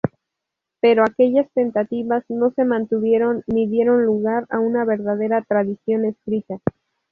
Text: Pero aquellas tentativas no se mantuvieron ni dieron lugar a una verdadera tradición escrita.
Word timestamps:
Pero 0.79 1.03
aquellas 1.03 1.47
tentativas 1.53 2.23
no 2.27 2.49
se 2.55 2.65
mantuvieron 2.65 3.43
ni 3.45 3.67
dieron 3.67 4.03
lugar 4.03 4.47
a 4.49 4.57
una 4.57 4.83
verdadera 4.83 5.43
tradición 5.43 6.05
escrita. 6.05 6.57